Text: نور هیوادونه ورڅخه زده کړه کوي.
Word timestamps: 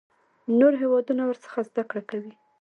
نور 0.59 0.73
هیوادونه 0.81 1.21
ورڅخه 1.25 1.59
زده 1.69 1.83
کړه 1.89 2.01
کوي. 2.09 2.33